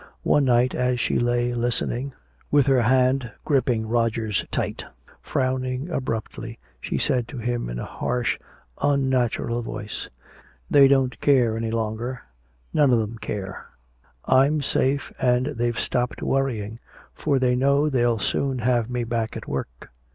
One 0.23 0.45
night 0.45 0.73
as 0.73 0.99
she 0.99 1.19
lay 1.19 1.53
listening, 1.53 2.13
with 2.49 2.65
her 2.65 2.81
hand 2.81 3.31
gripping 3.45 3.87
Roger's 3.87 4.43
tight, 4.49 4.83
frowning 5.21 5.91
abruptly 5.91 6.57
she 6.79 6.97
said 6.97 7.27
to 7.27 7.37
him, 7.37 7.69
in 7.69 7.77
a 7.77 7.85
harsh, 7.85 8.39
unnatural 8.81 9.61
voice: 9.61 10.09
"They 10.71 10.87
don't 10.87 11.21
care 11.21 11.55
any 11.55 11.69
longer, 11.69 12.21
none 12.73 12.91
of 12.91 12.97
them 12.97 13.19
care! 13.19 13.67
I'm 14.25 14.63
safe 14.63 15.13
and 15.19 15.45
they've 15.45 15.79
stopped 15.79 16.23
worrying, 16.23 16.79
for 17.13 17.37
they 17.37 17.55
know 17.55 17.87
they'll 17.87 18.17
soon 18.17 18.57
have 18.57 18.89
me 18.89 19.03
back 19.03 19.37
at 19.37 19.47
work! 19.47 19.91